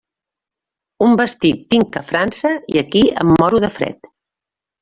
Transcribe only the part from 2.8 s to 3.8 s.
aquí em moro de